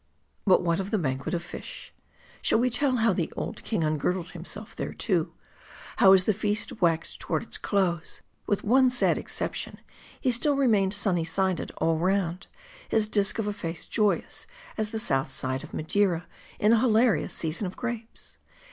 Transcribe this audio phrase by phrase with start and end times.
[0.45, 1.93] But what of the banquet of fish?
[2.17, 5.29] \ Shall we tell how the old king ungirdled himself thereto;
[5.97, 9.77] how as the feast waxed toward its close, with one sad exception,
[10.19, 12.47] he still re mained sunny sided all round;
[12.89, 16.25] his disc of a face joyous as the South Side of Madeira
[16.57, 18.39] in the hilarious season of grapes